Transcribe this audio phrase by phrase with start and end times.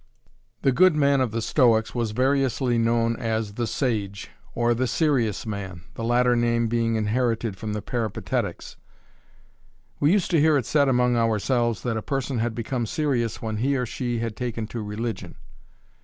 [0.63, 5.45] The good man of the Stoics was variously known as 'the sage', or, 'the serious
[5.45, 8.77] man', the latter name being inherited from the Peripatetics.
[9.99, 13.57] We used to hear it said among ourselves that a person had become serious, when
[13.57, 15.35] he or she had taken to religion.